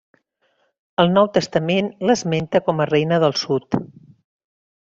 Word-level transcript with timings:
El 1.03 1.11
Nou 1.17 1.29
Testament 1.35 1.91
l'esmenta 2.11 2.63
com 2.71 2.81
a 2.87 2.91
reina 2.95 3.23
del 3.25 3.39
Sud. 3.43 3.83